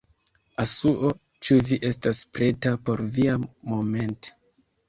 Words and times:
Asuo, 0.63 1.11
ĉu 1.49 1.59
vi 1.67 1.79
estas 1.91 2.23
preta 2.39 2.75
por 2.89 3.07
via 3.19 3.37
moment'... 3.47 4.35